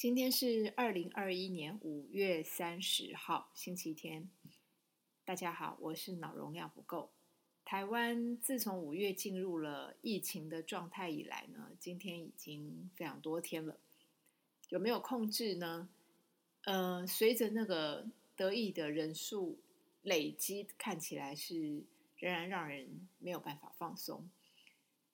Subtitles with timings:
[0.00, 4.30] 今天是二零二一年五月三十号，星期天。
[5.26, 7.10] 大家好，我是脑容量不够。
[7.66, 13.78] 台湾自从五月进入了疫情的状态以来呢，今天已经非常多天了。
[14.70, 15.90] 有没有控制呢？
[16.64, 19.60] 呃，随着那个得疫的人数
[20.00, 21.84] 累积，看起来是
[22.16, 24.30] 仍然让人没有办法放松。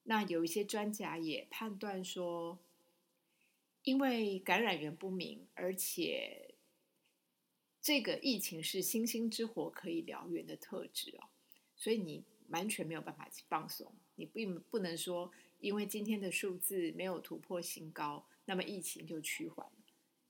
[0.05, 2.61] 那有一些专家也判断说。
[3.87, 6.56] 因为感染源不明，而且
[7.80, 11.29] 这个疫情是星星之火可以燎原的特质哦，
[11.77, 13.95] 所以你完全没有办法去放松。
[14.16, 19.65] 你并不能说，因为今天的数字没有突破新高，那么疫情就趋缓。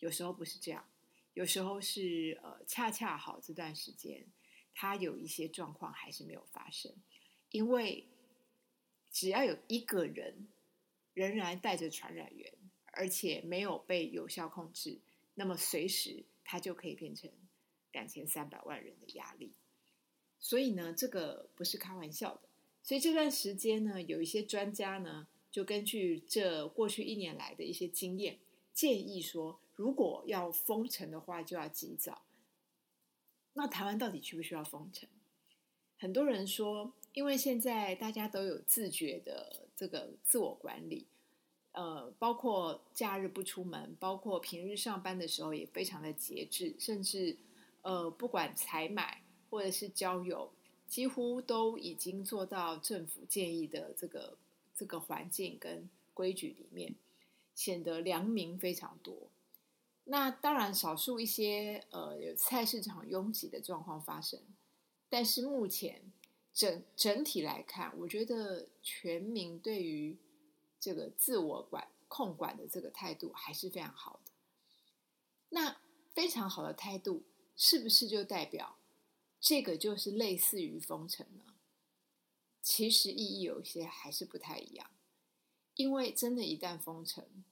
[0.01, 0.87] 有时候不是这样，
[1.33, 4.27] 有时候是呃，恰恰好这段时间
[4.75, 6.93] 它有一些状况还是没有发生，
[7.49, 8.07] 因为
[9.11, 10.47] 只要有一个人
[11.15, 12.53] 仍然带着传染源。
[12.97, 14.99] 而且没有被有效控制，
[15.35, 17.31] 那么随时它就可以变成
[17.93, 19.53] 两千三百万人的压力。
[20.41, 22.49] 所以呢，这个不是开玩笑的。
[22.83, 28.39] 所以这段时间呢，有一些专家呢，就根据这过去一年来的一些经验，
[28.73, 32.25] 建议说，如果要封城的话，就要及早。
[33.55, 35.09] 那台湾到底需不需要封城？
[35.99, 41.07] 很多人说，因为现在大家都有自觉的这个自我管理。
[41.77, 47.37] 呃，包括假日不出门，包括平日上班的时候也非常的节制，甚至
[47.83, 50.51] 呃，不管采买或者是交友，
[50.89, 54.39] 几乎都已经做到政府建议的这个
[54.75, 56.95] 这个环境跟规矩里面，
[57.55, 59.15] 显得良民非常多。
[60.05, 64.41] 那当然，少数一些呃有菜市场拥挤的状况发生，
[65.11, 66.01] 但是目前
[66.55, 70.17] 整整体来看，我觉得全民对于。
[70.87, 74.31] 这个自我管控管的这个态度还是非常好的。
[75.49, 75.81] 那
[76.15, 77.25] 非常好的态度，
[77.57, 78.79] 是不是就代表
[79.41, 81.57] 这个就是类似于封城呢？
[82.63, 84.89] 其实意义有些还是不太一样。
[85.75, 87.43] 因为真的，一旦封城，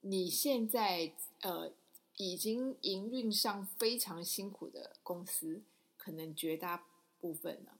[0.00, 1.74] 你现在呃
[2.16, 5.62] 已经营运上非常辛苦的公司，
[5.98, 6.86] 可能绝大
[7.20, 7.72] 部分呢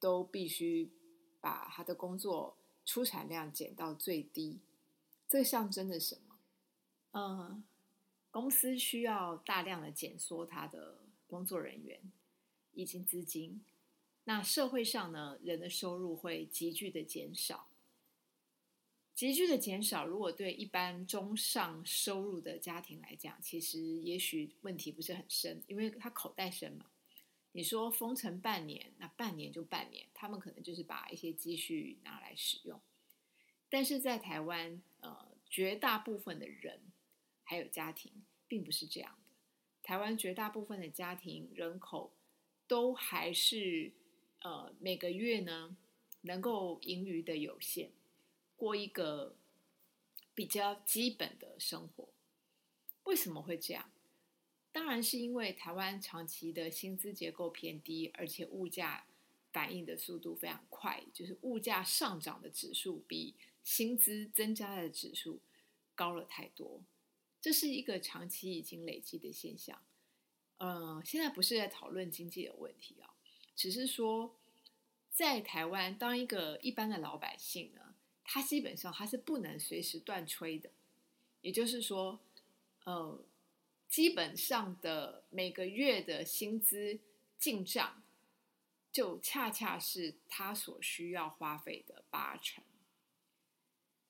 [0.00, 0.90] 都必须
[1.38, 2.56] 把他的工作。
[2.86, 4.60] 出产量减到最低，
[5.28, 6.38] 这象征着什么？
[7.10, 7.64] 嗯，
[8.30, 12.00] 公司需要大量的减缩它的工作人员
[12.72, 13.62] 以及资金。
[14.24, 17.68] 那社会上呢，人的收入会急剧的减少，
[19.14, 20.06] 急剧的减少。
[20.06, 26.86] 如果对一般中上收入的家庭来讲，其实也许问题不是很深，因为他口袋深嘛。
[27.56, 32.78] 你说封城半年，那半年就半年，他们可能就是把一些积蓄拿来使用。
[33.70, 36.78] 但是在台湾，呃，绝大部分的人
[37.44, 38.12] 还有家庭，
[38.46, 39.32] 并不是这样的。
[39.82, 42.12] 台湾绝大部分的家庭人口
[42.68, 43.90] 都还是
[44.42, 45.74] 呃每个月呢
[46.20, 47.90] 能够盈余的有限，
[48.54, 49.34] 过一个
[50.34, 52.06] 比较基本的生活。
[53.04, 53.90] 为什么会这样？
[54.76, 59.06] 当然是因为台湾长期的薪资结构偏低，而且物价
[59.50, 65.40] 反应的速度非常快，就是物价上涨的指数比薪资增加的指数
[65.94, 66.82] 高了太多。
[67.40, 69.80] 这是一个长期已经累积的现象。
[70.58, 73.16] 呃，现在不是在讨论经济的问题啊，
[73.56, 74.36] 只是说
[75.10, 80.68] 在台湾，当一个一般的老百姓呢，他基本上他是不能随时断炊的，
[81.40, 82.20] 也就是说，
[82.84, 83.18] 呃。
[83.88, 86.98] 基本上的每个月的薪资
[87.38, 88.02] 进账，
[88.92, 92.64] 就恰恰是他所需要花费的八成。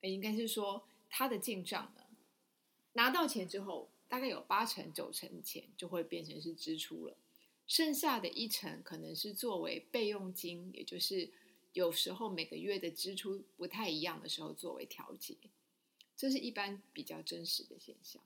[0.00, 2.04] 应该是说他的进账呢，
[2.92, 7.16] 拿到钱之后，大概有八成九成钱就会变成是支出了，
[7.66, 11.28] 剩下的一成可能是作为备用金，也就是
[11.72, 15.36] 有时候每个月的支出不太一样的时候作为调节，
[16.16, 18.22] 这是一般比较真实的现象。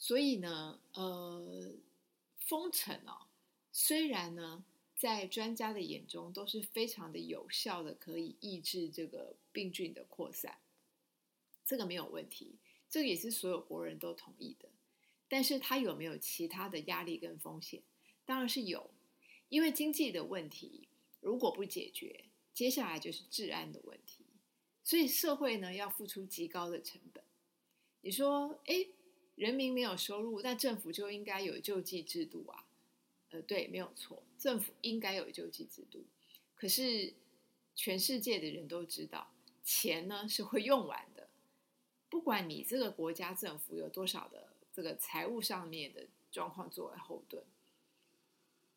[0.00, 1.72] 所以呢，呃，
[2.38, 3.26] 封城哦，
[3.72, 4.64] 虽然呢，
[4.94, 10.56] 在专家的眼中都是非常的有效的，可以抑制这个病菌的扩散，
[11.66, 12.54] 这个没有问题，
[12.88, 14.68] 这个也是所有国人都同意的。
[15.28, 17.82] 但是它有没有其他的压力跟风险？
[18.24, 18.90] 当然是有，
[19.48, 20.86] 因为经济的问题
[21.20, 22.24] 如果不解决，
[22.54, 24.24] 接下来就是治安的问题，
[24.84, 27.24] 所以社会呢要付出极高的成本。
[28.02, 28.86] 你说，哎？
[29.38, 32.64] 人民没有收入，那政府就应该有救济制度啊。
[33.30, 36.04] 呃，对，没有错，政府应该有救济制度。
[36.56, 37.14] 可是
[37.76, 39.30] 全世界的人都知道，
[39.62, 41.28] 钱呢是会用完的，
[42.08, 47.44] 不管你这个国家政府有多少的这个财务上面的状况作为后盾，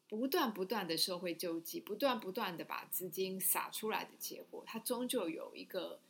[0.08, 6.02] 不断不断的社会救济，不断不断的把资金撒出来的结果，它终究有一个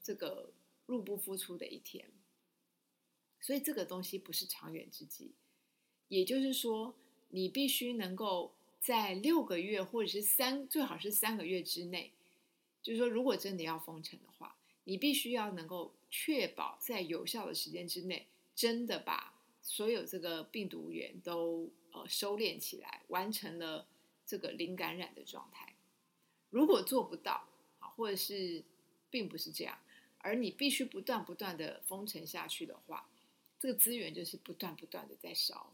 [0.00, 0.52] 这个
[0.86, 2.08] 入不敷出的一天。
[3.40, 5.32] 所以这个东西不是长远之计，
[6.08, 6.94] 也就是说，
[7.30, 12.12] 你必须能够在六个月或者是三，最好是三个月之内，
[12.82, 19.32] 就是说，如果真的要封城的话，你必须要能够确保在有效的时间之内，真的把
[19.62, 23.86] 所有这个病毒源都呃收敛起来，完成了
[24.26, 25.74] 这个零感染的状态。
[26.50, 27.48] 如果做不到
[27.78, 28.62] 啊，或者是
[29.08, 29.78] 并不是这样，
[30.18, 33.08] 而你必须不断不断的封城下去的话。
[33.60, 35.70] 这个资源就是不断不断的在烧。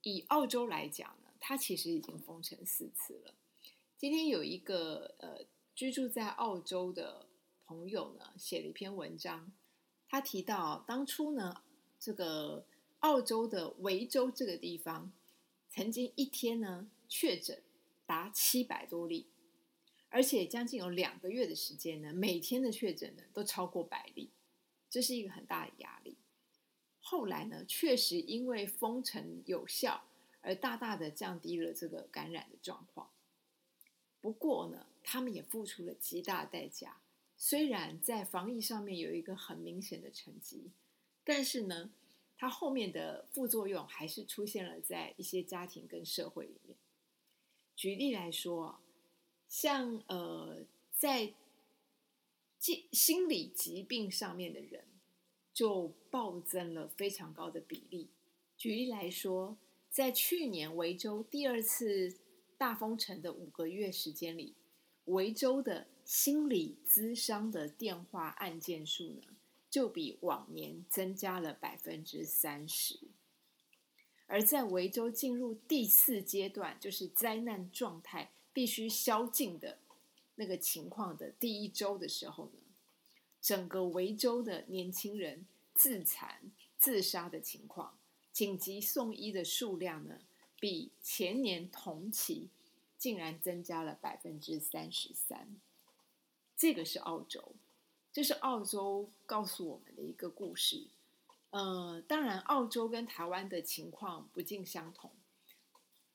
[0.00, 3.34] 以澳洲来讲呢，它其实已经封城四次了。
[3.98, 5.44] 今天有一个呃
[5.74, 7.26] 居住在澳洲的
[7.66, 9.52] 朋友呢，写了一篇文章，
[10.08, 11.62] 他提到当初呢，
[11.98, 12.64] 这个
[13.00, 15.12] 澳洲的维州这个地方，
[15.68, 17.62] 曾经一天呢确诊
[18.06, 19.26] 达七百多例，
[20.08, 24.30] 而且将近有两个月的时间呢，每天的确诊呢都超过百例，
[24.88, 26.16] 这是一个很大的压力。
[27.10, 30.04] 后来呢，确实因为封城有效，
[30.42, 33.10] 而大大的降低了这个感染的状况。
[34.20, 37.00] 不过呢，他们也付出了极大代价。
[37.36, 40.70] 虽然在防疫上面有一个很明显的成绩，
[41.24, 41.90] 但是呢，
[42.38, 46.76] 它后面的副作用还是出现了在一些家庭跟社会里面。
[47.74, 48.78] 举例来说，
[49.48, 51.34] 像呃，在
[52.60, 54.84] 心心理疾病上面的人。
[55.60, 58.08] 就暴增了非常高的比例。
[58.56, 59.58] 举例来说，
[59.90, 62.16] 在去年维州第二次
[62.56, 64.54] 大封城的五个月时间里，
[65.04, 69.36] 维州的心理咨商的电话案件数呢，
[69.68, 72.98] 就比往年增加了百分之三十。
[74.26, 79.76] 而在维州进入第四阶段，就是灾难状态必须宵禁的
[80.36, 82.59] 那个情况的第一周的时候呢？
[83.40, 87.98] 整个维州的年轻人自残、自杀的情况，
[88.32, 90.18] 紧急送医的数量呢，
[90.58, 92.48] 比前年同期
[92.98, 95.56] 竟然增加了百分之三十三。
[96.56, 97.54] 这个是澳洲，
[98.12, 100.88] 这是澳洲告诉我们的一个故事。
[101.50, 105.10] 呃，当然，澳洲跟台湾的情况不尽相同。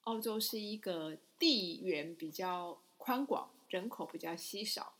[0.01, 4.94] 澳洲是一个地缘比较宽广，人口比较稀少。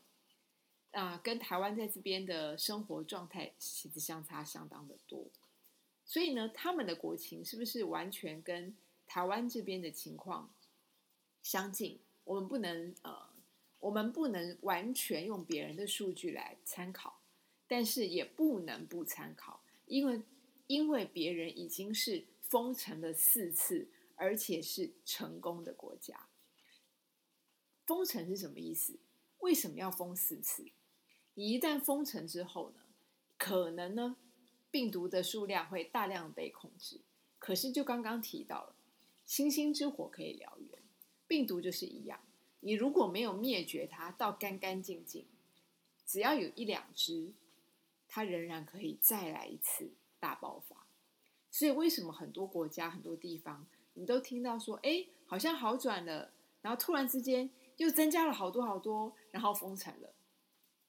[0.96, 5.26] 啊，跟台湾在这边的生活状态其实相差相当的多，
[6.06, 8.74] 所以呢，他们的国情是不是完全跟
[9.06, 10.50] 台湾这边的情况
[11.42, 11.98] 相近？
[12.24, 13.28] 我们不能呃，
[13.78, 17.20] 我们不能完全用别人的数据来参考，
[17.68, 20.22] 但是也不能不参考，因为
[20.66, 26.26] 因为别人已经是封城了四次，而且是成功的国家。
[27.84, 28.98] 封城是什么意思？
[29.40, 30.64] 为什么要封四次？
[31.38, 32.80] 你一旦封城之后呢，
[33.36, 34.16] 可能呢，
[34.70, 37.02] 病毒的数量会大量被控制。
[37.38, 38.74] 可是就刚刚提到了，
[39.26, 40.82] 星星之火可以燎原，
[41.26, 42.20] 病毒就是一样。
[42.60, 45.26] 你如果没有灭绝它到干干净净，
[46.06, 47.34] 只要有一两只，
[48.08, 50.86] 它仍然可以再来一次大爆发。
[51.50, 60.14] 所以为什么很多国家、很多地方，你都听到说，哎，好像好转了，然后突然之间又增加了好多好多，然后封城了。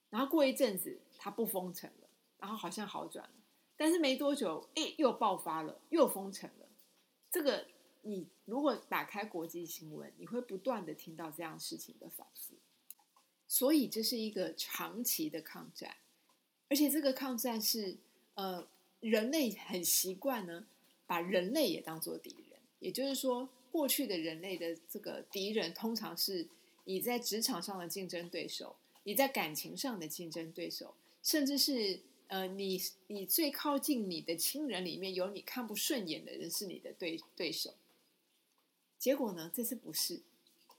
[0.10, 2.08] 然后过一阵子，它不封城了，
[2.40, 3.34] 然后好像好转了，
[3.76, 6.68] 但是没多久，哎，又爆发了，又封城了。
[7.30, 7.68] 这个
[8.04, 12.56] 你如果打开国际新闻，你会不断的听到这样事情的反复。
[13.50, 15.96] 所以这是一个长期的抗战，
[16.70, 17.98] 而且这个抗战是
[18.36, 18.68] 呃，
[19.00, 20.68] 人类很习惯呢，
[21.06, 22.60] 把人类也当做敌人。
[22.80, 26.48] 也就是说，过去的人类的这个敌人，通常是
[26.84, 28.76] 你在职场上的竞争对手。
[29.08, 37.74] 你在感情上的竞争对手，甚至是呃，你你最靠近你的亲人里面有你看不顺眼的人是你的对对手。
[39.00, 40.22] 结果呢，这次不是，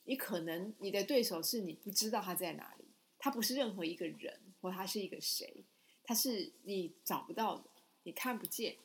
[0.05, 2.85] 你可能你的对手是你不知道他在哪里，
[3.19, 5.65] 他不是任何一个人，或他是一个谁，
[6.05, 7.65] 他是你找不到的，
[8.03, 8.77] 你看不见，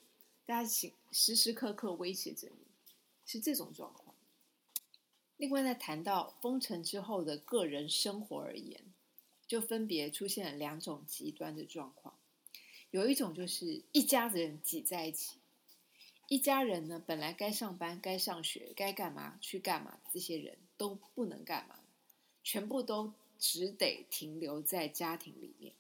[0.46, 2.66] 大家时时时刻刻威胁着你，
[3.26, 4.16] 是这种状况。
[5.36, 8.82] 另外，在谈到封城之后的个人生活而言。
[9.48, 12.18] 就分别出现了两种极端的状况，
[12.92, 15.38] 有一种就是一家子人挤在一起，
[16.28, 21.80] 一家人呢本来该上班、该上学、该干嘛去干嘛，这些人都不能干嘛，
[22.44, 25.74] 全部都只得停留在家庭里面。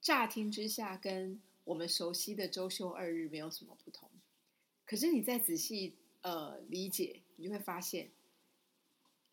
[0.00, 4.10] 乍听之下跟我们熟悉的周休二日没有什么不同。
[4.86, 8.10] 可是你再仔细呃理解，你就会发现，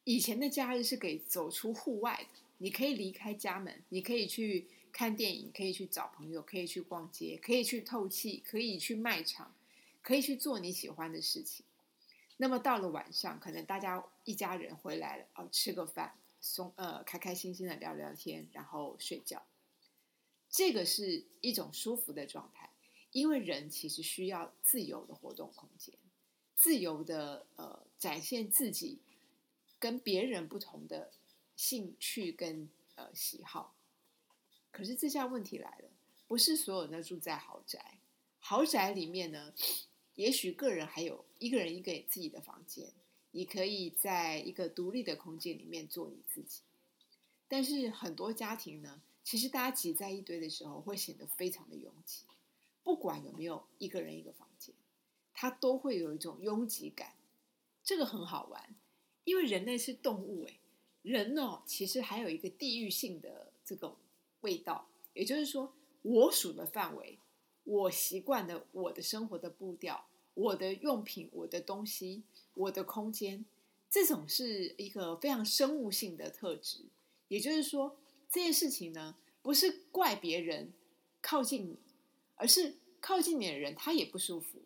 [0.04, 9.56] 以前的假日是给走出户外的，你可以离开家门，你可以去看电影，可以去找朋友，可以去逛街，可以去透气，可以去卖场，
[10.04, 11.66] 可以去做你喜欢的事情。
[12.38, 19.44] 那么到了晚上，可能大家一家人回来了，哦，吃个饭，松呃，开开心心的聊聊天，然后睡觉。
[20.48, 22.70] 这个是一种舒服的状态，
[23.12, 25.96] 因为人其实需要自由的活动空间，
[26.56, 29.00] 自由的呃展现自己
[29.80, 31.12] 跟别人不同的
[31.62, 33.76] 兴趣跟呃喜好。
[34.72, 35.92] 可是这下问题来了，
[36.28, 38.00] 不是所有人都住在豪宅，
[38.40, 39.54] 豪宅里面呢？
[40.16, 42.92] 也许个人还有一个人一个自己的房间，
[43.30, 46.62] 你可以在一个独立的空间里面做你自己。
[47.48, 52.24] 但是很多家庭呢，其实大家挤在一堆的时候，会显得非常的拥挤。
[52.82, 54.74] 不管有没有一个人一个房间，
[55.32, 57.14] 它都会有一种拥挤感。
[57.84, 58.76] 这个很好玩，
[59.26, 60.60] 因为人类是动物，诶，
[61.02, 63.96] 人哦，其实还有一个地域性的这种
[64.42, 67.18] 味道，也就是说，我属的范围。
[67.64, 72.24] 我习惯的我的生活的步调，我的用品，我的东西，
[72.56, 73.46] 我的空间，
[73.88, 76.86] 这种是一个非常生物性的特质。
[77.28, 77.98] 也就是说，
[78.32, 80.74] 这件事情呢，不是怪别人
[81.22, 81.78] 靠近你，
[82.36, 84.64] 而是靠近你的人他也不舒服，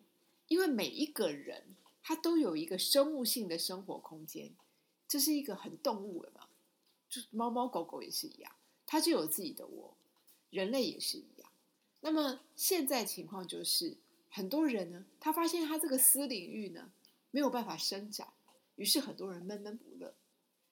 [0.48, 4.50] 因为每一个人他都有一个生物性的生活空间，
[5.08, 6.48] 这是一个很动物的嘛，
[7.08, 8.52] 就猫猫狗狗也是一样，
[8.84, 9.96] 它就有自己的窝，
[10.50, 11.50] 人类也是一样。
[12.00, 13.96] 那么现在情况就是，
[14.28, 16.90] 很多人呢，他发现他这个私领域呢
[17.30, 18.28] 没有办法伸展，
[18.76, 20.14] 于是很多人闷闷不乐。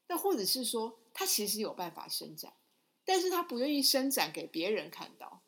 [0.06, 2.52] 那或者是说，他其实有办法伸展，
[3.04, 5.40] 但是他不愿意伸展给别人看到，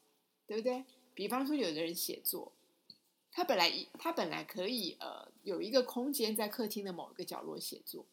[0.47, 0.85] 对不对？
[1.15, 2.53] 比方说，有的人写作，
[3.31, 8.07] 他本来他本来可以呃有一个空间在客厅的某一个角落写作，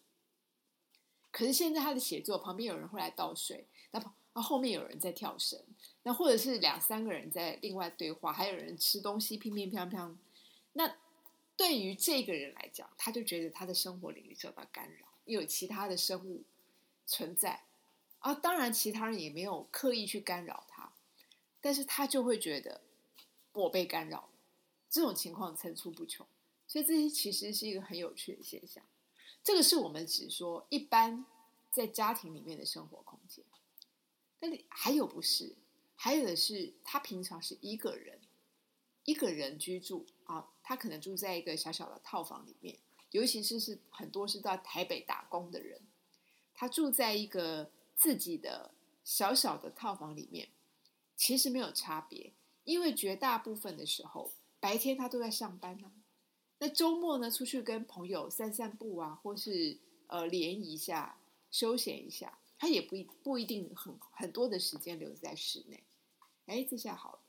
[1.33, 4.15] 可是现在他的写作旁边有人会来倒水，那旁。
[4.35, 5.63] 那后面有人在跳绳，
[6.01, 10.15] 那或者是两三个人在另外对话，还有人吃东西，乒乒乓乓。
[10.71, 10.95] 那
[11.55, 16.41] 对于这个人来讲，他就觉得他的生活领域受到干扰，又有其他的生物
[17.05, 17.61] 存在
[18.17, 18.33] 啊。
[18.33, 20.91] 当然，其他人也没有刻意去干扰他，
[21.61, 22.81] 但是他就会觉得
[23.51, 24.29] 我被干扰。
[24.89, 26.25] 这种情况层出不穷，
[26.67, 28.83] 所以这些其实是一个很有趣的现象。
[29.43, 31.25] 这个是我们只说一般
[31.69, 33.43] 在家庭里面的生活空间。
[34.39, 35.55] 那还有不是？
[35.95, 38.19] 还有的是，他平常是一个人，
[39.05, 40.49] 一个人居住啊。
[40.61, 42.77] 他可能住在一个小小的套房里面，
[43.11, 45.81] 尤其是是很多是到台北打工的人，
[46.53, 48.71] 他住在一个自己的
[49.03, 50.49] 小小的套房里面，
[51.15, 52.33] 其实没有差别，
[52.63, 55.91] 因为绝大部分的时候，白天他都在上班呢。
[56.63, 59.77] 那周末呢，出去跟朋友散散步啊，或是
[60.07, 61.17] 呃联谊一下，
[61.51, 62.39] 休闲一下。
[62.57, 65.83] 他也不一不一定很很多的时间留在室内，
[66.45, 67.19] 哎，这下好了。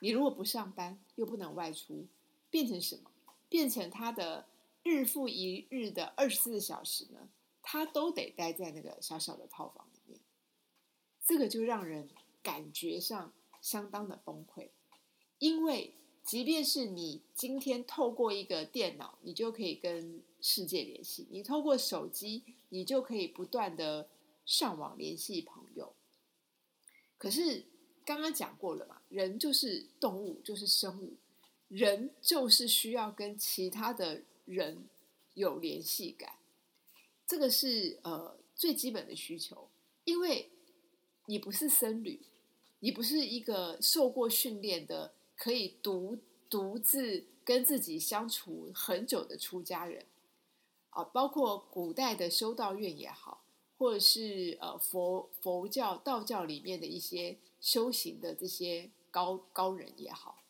[0.00, 2.06] 你如果不上班，又不能外出，
[2.48, 3.10] 变成什么？
[3.50, 4.46] 变成他的
[4.82, 7.28] 日复一日的二十四小时呢？
[7.60, 10.18] 他都得待在那个小小的套房里面。
[11.22, 12.08] 这个就让人
[12.42, 13.30] 感觉上
[13.60, 14.70] 相当的崩溃，
[15.38, 15.92] 因为
[16.24, 24.08] 即便是你今天透过一个电脑，你就可以跟世界联系；你透过手机，你就可以不断的。
[24.46, 25.94] 上网联系朋友，
[27.16, 27.64] 可是
[28.04, 31.14] 刚刚讲过了嘛，人就是动物，就是生物，
[31.68, 34.86] 人就是需要跟其他的人
[35.32, 36.36] 有联系感，
[37.26, 39.66] 这个是呃最基本的需求。
[40.04, 40.50] 因为
[41.24, 42.20] 你不是僧侣，
[42.80, 50.06] 你不是一个受过训练的，可以独独自跟自己相处很久的出家人
[50.90, 53.40] 啊，包括古代的修道院也好。
[53.76, 60.44] 或者是呃佛佛教、道教里面的一些修行的这些高高人也好，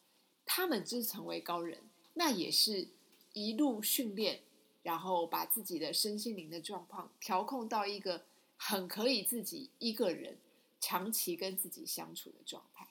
[0.44, 1.80] 他们之成为高人，
[2.12, 2.86] 那也是
[3.32, 4.42] 一路训练，
[4.82, 8.26] 然后把自己的身心灵的状况调控到一个
[8.58, 10.36] 很可以自己一个人
[10.78, 12.86] 长期跟自己相处的状态。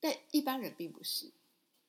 [0.00, 1.30] 但一般人并不是，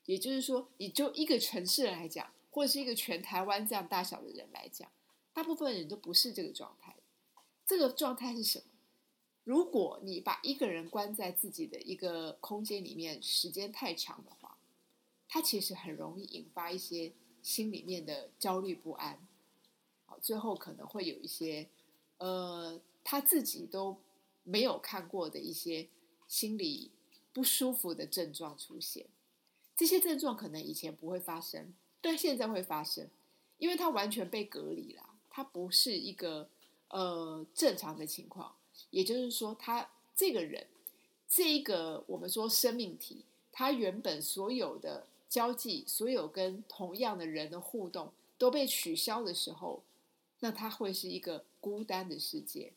[0.05, 4.89] 也就是说，你就一个城市来讲，或者是一个全台湾这样大小的人来讲，
[5.33, 6.95] 大部分人都不是这个状态。
[7.65, 8.65] 这个状态是什么？
[9.43, 14.57] 如果你把一个人关在自己的一个空间里面时间太长的话，
[15.27, 17.13] 他其实很容易引发一些
[17.43, 19.27] 心里面的焦虑不安。
[20.05, 21.67] 好，最后可能会有一些
[22.17, 23.97] 呃他自己都
[24.43, 25.87] 没有看过的一些
[26.27, 26.91] 心理
[27.33, 29.05] 不舒服的症状出现。
[29.75, 33.07] 这些症状可能以前不会发生，但现在会发生，
[33.57, 36.49] 因为他完全被隔离了，他不是一个
[36.89, 38.55] 呃正常的情况。
[38.89, 40.67] 也就是说，他这个人，
[41.27, 49.83] 这一个我们说生命体，他原本所有的交际，所有跟同样的人的互动都被取消的时候，
[50.39, 52.73] 那他会是一个孤单的世界。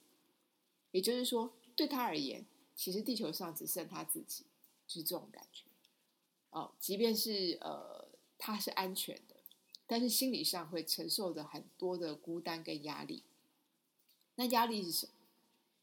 [0.90, 4.44] 也就是说，对他而言，其实地球上只剩他自己，
[4.86, 5.64] 就是这种感觉。
[6.50, 9.36] 哦，即便是呃他是安全的，
[9.86, 13.22] 但是心理上会承受着很多的孤单跟压力。
[14.34, 15.12] 那压力是什么？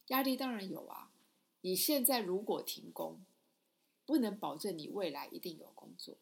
[0.07, 1.11] 压力当然有啊！
[1.61, 3.19] 你现在如果停工，
[4.05, 6.15] 不能保证你未来一定有工作。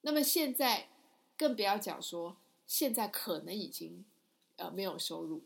[0.00, 0.88] 那么现在
[1.36, 4.04] 更不要讲说，现在可能已经
[4.56, 5.42] 呃没有收入。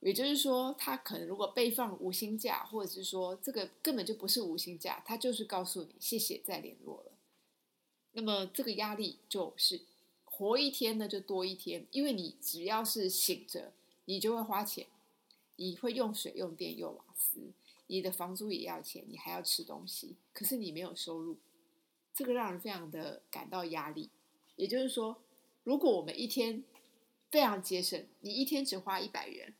[0.00, 7.12] 也就是说，他可能如果被放无薪假，或者是说这个根本就不是无薪假，他就是告诉你谢谢再联络了。
[8.12, 9.80] 那么这个压力就是
[10.24, 13.72] 活一天呢就多一天，因为你只要是醒着，
[14.04, 14.86] 你就会花钱。
[15.58, 17.38] 你会用水、用电、用瓦斯，
[17.86, 21.38] 你的房租也要钱，你还要吃东西，可是你没有收入，
[22.12, 24.10] 这个让人非常的感到压力。
[24.56, 25.16] 也就是说，
[25.64, 26.62] 如果我们一天
[27.30, 29.54] 非常节省，你一天只花一百元，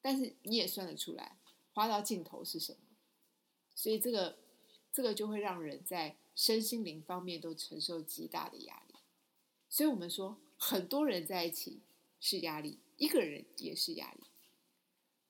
[0.00, 1.36] 但是你也算得出来
[1.72, 2.78] 花到尽头是什么，
[3.74, 4.38] 所以这个
[4.92, 8.94] 这个就会让人在身心灵方面都承受极大的压力。
[9.68, 11.80] 所以我们说，很多人在一起
[12.18, 14.24] 是压力，一个人也是压力。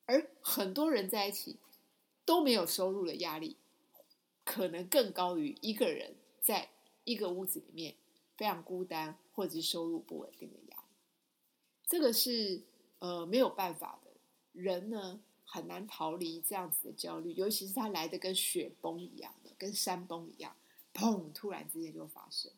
[0.07, 1.59] 而很多人在一起
[2.25, 3.57] 都没有收入的压力，
[4.45, 6.71] 可能更高于一个人在
[7.05, 7.95] 一个屋子里面
[8.37, 10.83] 非常孤单或者是收入不稳定的压力。
[11.87, 12.63] 这个是
[12.99, 14.00] 呃没有办法，
[14.53, 20.57] 人呢很难逃离这样子的焦虑，尤其是他来的跟雪崩一样的，跟山崩一样，
[20.93, 22.51] 砰，突然之间就发生。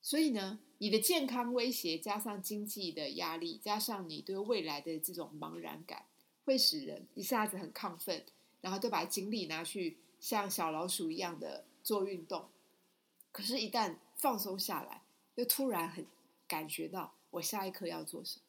[0.00, 6.06] 所以呢，你的健康威胁加上经济的压力，加上你对未来的这种茫然感。
[6.44, 8.24] 会使人一下子很亢奋，
[8.62, 12.48] 然后就把精力拿去像小老鼠一样的做运动。
[13.30, 15.02] 可是，一旦放松下来，
[15.34, 16.06] 又突然很
[16.46, 18.42] 感觉到我下一刻要做什么，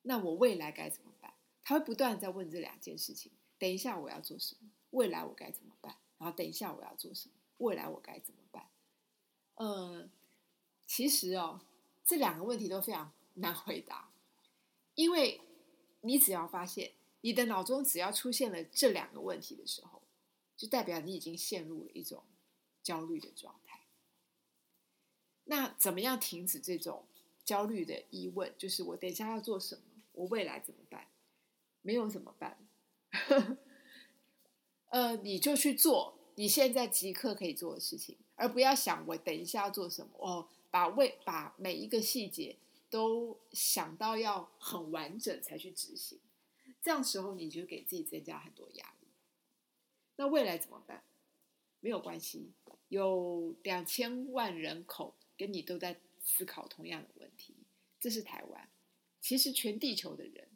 [0.00, 1.34] 那我未来该怎么办？
[1.68, 4.70] 他会不断在问这两件事情：等一下我要做什么？
[4.90, 5.96] 未来我该怎么办？
[6.16, 7.34] 然后等一下我要做什么？
[7.56, 8.70] 未来我该怎么办？
[9.56, 10.08] 呃，
[10.86, 11.60] 其实哦，
[12.04, 14.12] 这两个问题都非常难回答，
[14.94, 15.40] 因为
[16.02, 16.92] 你只要发现。
[17.22, 20.00] 你的脑中只要出现了这两个问题的时候，
[20.56, 22.22] 就代表你已经陷入了一种
[22.84, 23.80] 焦虑的状态。
[25.42, 27.04] 那怎么样停止这种
[27.44, 28.54] 焦虑的疑问？
[28.56, 29.82] 就是我等一下要做什么？
[30.12, 31.08] 我未来怎么办？
[31.86, 32.58] 没有怎么办？
[34.88, 40.10] 呃，你就去做你现在即刻可以做的事情，而不要想我等一下要做什么。
[40.18, 42.56] 哦，把未把每一个细节
[42.90, 46.18] 都想到要很完整才去执行。
[46.82, 49.06] 这样时候你就给自己增加很多压力。
[50.16, 51.04] 那未来怎么办？
[51.78, 52.50] 没有关系，
[52.88, 57.54] 有两千万人口跟你都在思考同样的问题。
[58.00, 58.68] 这是台湾，
[59.20, 60.48] 其实全地球的人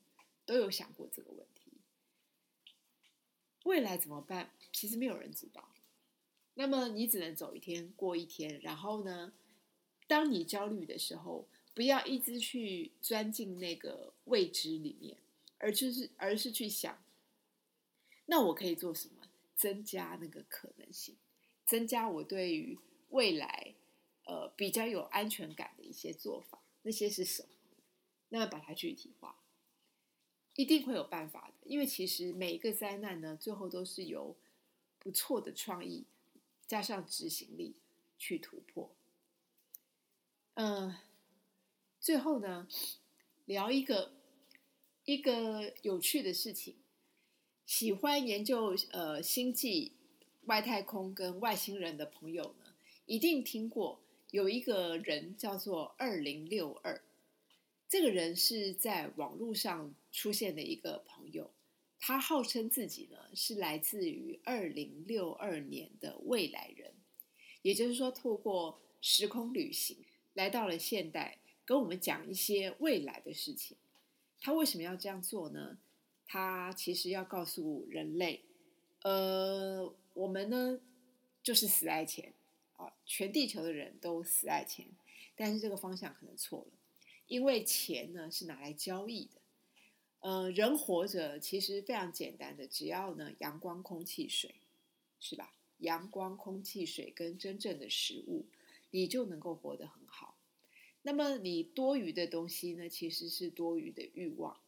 [0.51, 1.71] 都有想过这个问题。
[3.63, 4.51] 未来怎么办？
[4.73, 5.69] 其实没有人知道。
[6.55, 8.61] 那么你只能走一天过一天。
[8.61, 9.33] 然后呢，
[10.09, 15.19] 当你焦虑的时候，不要一直去钻进那个未知里面。
[15.59, 17.01] 而就是，而是去想，
[18.27, 21.17] 那我可以做什么，增加那个可能性，
[21.65, 22.77] 增加我对于
[23.11, 23.75] 未来，
[24.25, 27.49] 呃，比较有安全感的一些做法，那些是什么？
[28.31, 29.40] 那么把它具体化，
[30.55, 31.55] 一定会有办法的。
[31.67, 34.37] 因为其实每一个灾难呢，最后都是由
[34.99, 36.05] 不错的创意
[36.67, 37.77] 加上执行力
[38.19, 38.91] 去突破。
[40.55, 40.95] 嗯，
[42.01, 42.69] 最后呢，
[43.47, 44.13] 聊一个。
[45.07, 46.75] 一个有趣的事情，
[47.67, 49.93] 喜欢研究呃星际、
[50.45, 52.75] 外太空跟外星人的朋友呢，
[53.07, 53.99] 一定听过
[54.31, 57.03] 有一个人叫做二零六二。
[57.91, 61.51] 这个人是在网络上出现的一个朋友，
[61.99, 66.95] 他号称自己呢是来自于二零六二年的未来人，
[67.63, 69.97] 也就是说，透过时空旅行
[70.35, 73.77] 来到了现代，跟我们讲一些未来的事情。
[74.41, 75.77] 他为什么要这样做呢？
[76.25, 78.45] 他其实要告诉人类，
[79.03, 80.81] 呃，我们呢
[81.43, 82.33] 就是死爱钱
[82.77, 84.87] 啊，全地球的人都死爱钱，
[85.35, 86.79] 但是这个方向可能错了，
[87.31, 89.41] 因为钱呢是拿来交易的，
[90.19, 94.57] 呃，人活着其实非常简单的，只要呢阳光、空气、水，
[95.21, 95.55] 是吧？
[95.79, 98.47] 阳光、空气、水跟真正的食物，
[98.91, 100.37] 你就能够活得很好。
[101.03, 104.61] 那么你多余的东西呢，其实是多余的欲望。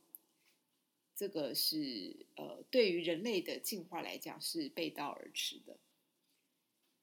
[1.16, 5.76] 这个是呃，对于人类的进化来讲是背道而驰的。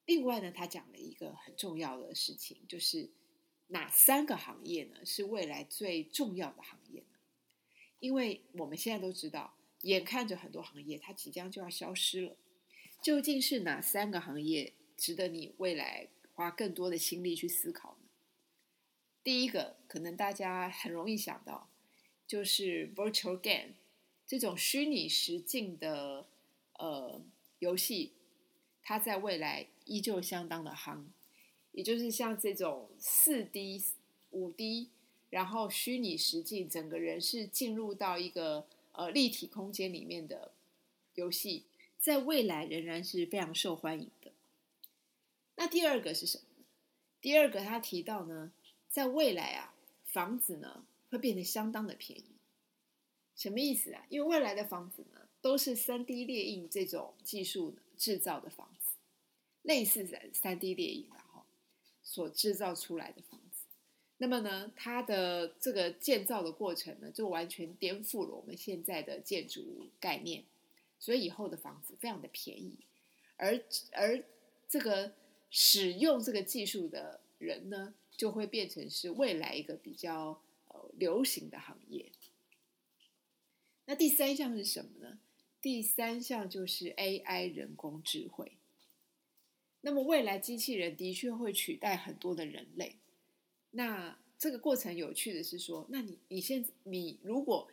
[0.05, 3.09] 另外呢，他讲了一个很重要的事情，就是
[3.71, 7.19] 哪三个行业呢是未来最重要的行业呢？
[7.99, 12.35] 因为我们现在都知道，眼看着很多行业它即将就要消失了。
[13.01, 18.09] 究竟是哪三个行业值得你未来花更多的心力去思考呢？
[19.23, 21.69] 第一个，可能大家很容易想到，
[22.25, 23.75] 就是 virtual game
[24.25, 26.27] 这种虚拟实境的
[26.79, 27.21] 呃
[27.59, 28.13] 游戏，
[28.81, 31.05] 它在未来依旧相当的夯。
[31.71, 33.83] 也就是像这种四 D、
[34.31, 34.89] 五 D，
[35.29, 40.51] 然后虚拟实境，整个人是进入到一个呃立体空间里面的
[41.15, 41.63] 游戏。
[41.97, 44.31] 在未来仍然是非常受欢迎的。
[45.55, 46.43] 那第二个是什么？
[47.19, 48.53] 第二个他提到呢，
[48.87, 49.73] 在未来啊，
[50.05, 52.23] 房子呢会变得相当的便宜。
[53.35, 54.05] 什么意思啊？
[54.07, 58.95] 因为未来的房子呢都是三 D 列印这种技术制造的房子，
[59.63, 61.28] 类似的三 D 列印然后
[62.09, 63.67] 所制造出来的房子。
[64.17, 70.43] 那么呢，它的这个建造的过程呢，就完全颠覆了我们现在的建筑概念。
[70.97, 72.79] 所以以后的房子非常的便宜，
[73.37, 74.21] 而而
[74.67, 75.13] 这个
[75.51, 82.11] 使用这个技术的人呢，就会变成是未来一个比较呃流行的行业。
[83.85, 85.19] 那第三项是什么呢？
[85.61, 88.58] 第三项就是 AI 人工智慧。
[89.81, 92.97] 那么未来机器人的确会取代很多的人类。
[93.71, 97.69] 那这个过程有趣的是说，那你你现你如果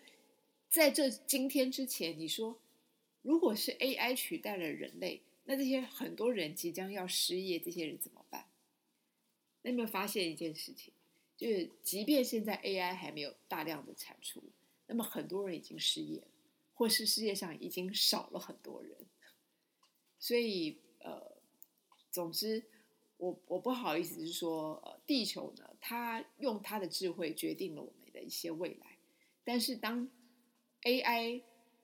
[0.69, 2.61] 在这今天之前，你说。
[3.23, 8.47] 如果是 AI 取代了人类，那这些很多人即将要失业，这些人怎么办？
[9.63, 10.93] 那有没有发现一件事情？
[11.37, 14.41] 就是即便现在 AI 还没有大量的产出，
[14.87, 16.29] 那么很多人已经失业了，
[16.73, 18.97] 或是世界上已经少了很多人。
[20.21, 21.36] 所以，呃，
[22.17, 22.65] 总之，
[23.19, 28.97] 我我不好意思是说，呃，地球呢，它用它的智慧决定了我们的一些未来，
[29.45, 30.09] 但是当
[30.81, 31.43] AI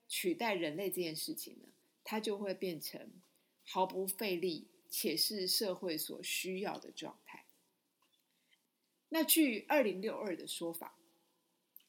[0.09, 1.69] 取代人类这件事情呢，
[2.03, 3.11] 它就会变成
[3.63, 7.45] 毫不费力且是社会所需要的状态。
[9.11, 10.97] 那据二零六二的说法，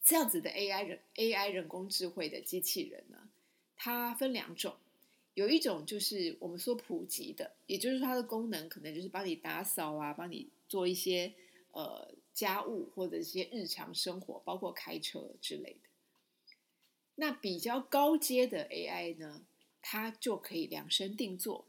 [0.03, 3.29] 这样子的 AI 人 AI 人工智慧的机器人呢，
[3.77, 4.75] 它分两种，
[5.33, 11.33] 有一种就是我们说普及的，也就是它的功能可能就是帮你打扫啊，帮你做一些
[11.71, 15.89] 呃家务或者一些日常生活，包括开车之类的。
[17.15, 19.43] 那比较高阶的 AI 呢，
[19.81, 21.65] 它就可以量身定做。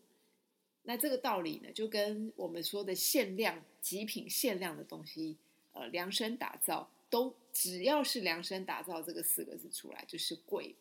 [0.82, 5.38] 那这个道理呢，就跟我们说的限量极品限量的东西，
[5.72, 10.74] 呃，量身打造，都只要是量身打造这个四个字出来，就是贵。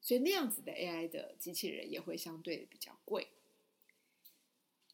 [0.00, 3.28] 所以那样子的 AI 的机器人也会相对比较贵。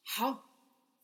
[0.03, 0.51] 好，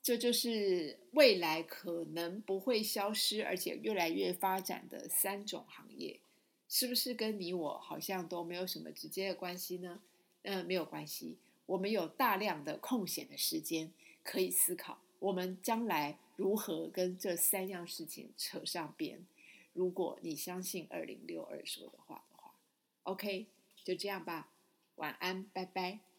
[0.02, 6.20] 这就是未来可能不会消失，而且越来越发展的三种行业。
[6.68, 10.00] 是不是跟你我好像都没有什么直接的关系呢？
[10.42, 11.36] 嗯，没有关系。
[11.66, 19.26] 我们有大量的空闲的时间可以思考，我们将来如何跟这三样事情扯上边。
[19.72, 22.54] 如果你相信二零六二说的话的话
[23.02, 23.46] ，OK，
[23.84, 24.52] 就这样吧。
[24.96, 26.09] 晚安，拜拜。